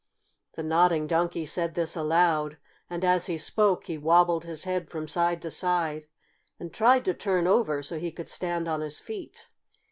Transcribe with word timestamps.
The 0.53 0.63
Nodding 0.63 1.05
Donkey 1.05 1.45
said 1.45 1.75
this 1.75 1.95
aloud, 1.95 2.57
and, 2.89 3.05
as 3.05 3.27
he 3.27 3.37
spoke, 3.37 3.83
he 3.83 3.99
wobbled 3.99 4.45
his 4.45 4.63
head 4.63 4.89
from 4.89 5.07
side 5.07 5.43
to 5.43 5.51
side 5.51 6.07
and 6.59 6.73
tried 6.73 7.05
to 7.05 7.13
turn 7.13 7.45
over 7.45 7.83
so 7.83 7.99
he 7.99 8.11
could 8.11 8.27
stand 8.27 8.67
on 8.67 8.81
his 8.81 8.99
feet. 8.99 9.45